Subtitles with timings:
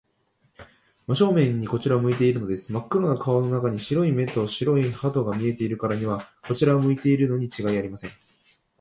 [1.05, 2.71] 真正面にこちらを向いているのです。
[2.71, 8.11] まっ黒な顔の中に、白い目と白い歯とが見えるからには、こちらを向いているのにちがいありません。